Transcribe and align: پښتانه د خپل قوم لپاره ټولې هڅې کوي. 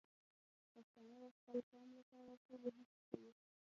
پښتانه 0.71 1.15
د 1.23 1.25
خپل 1.37 1.57
قوم 1.69 1.87
لپاره 1.99 2.33
ټولې 2.43 2.69
هڅې 2.77 3.01
کوي. 3.09 3.31